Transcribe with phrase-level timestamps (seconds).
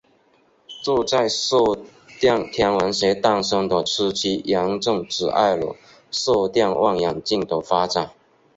[0.83, 1.57] 这在射
[2.19, 5.75] 电天文学诞生的初期严重阻碍了
[6.09, 8.09] 射电望远镜的发展。